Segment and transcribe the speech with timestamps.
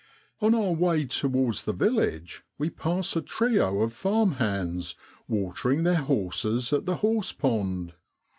[0.39, 4.95] On our way towards the village we pass a trio of farm hands
[5.27, 7.93] watering their horses at the horsepond.